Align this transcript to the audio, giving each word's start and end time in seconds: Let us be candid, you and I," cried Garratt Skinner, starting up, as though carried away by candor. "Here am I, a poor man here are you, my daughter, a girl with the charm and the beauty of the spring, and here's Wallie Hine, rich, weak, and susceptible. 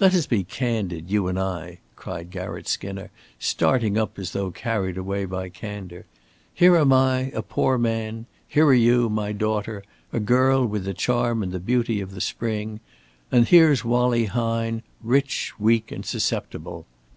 Let 0.00 0.12
us 0.12 0.26
be 0.26 0.42
candid, 0.42 1.08
you 1.08 1.28
and 1.28 1.38
I," 1.38 1.78
cried 1.94 2.32
Garratt 2.32 2.66
Skinner, 2.66 3.12
starting 3.38 3.96
up, 3.96 4.18
as 4.18 4.32
though 4.32 4.50
carried 4.50 4.98
away 4.98 5.24
by 5.24 5.48
candor. 5.50 6.04
"Here 6.52 6.76
am 6.76 6.92
I, 6.92 7.30
a 7.32 7.42
poor 7.42 7.78
man 7.78 8.26
here 8.48 8.66
are 8.66 8.74
you, 8.74 9.08
my 9.08 9.30
daughter, 9.30 9.84
a 10.12 10.18
girl 10.18 10.66
with 10.66 10.84
the 10.84 10.94
charm 10.94 11.44
and 11.44 11.52
the 11.52 11.60
beauty 11.60 12.00
of 12.00 12.10
the 12.10 12.20
spring, 12.20 12.80
and 13.30 13.46
here's 13.46 13.84
Wallie 13.84 14.24
Hine, 14.26 14.82
rich, 15.00 15.52
weak, 15.60 15.92
and 15.92 16.04
susceptible. 16.04 16.84